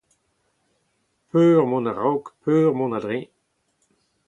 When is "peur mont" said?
1.31-1.85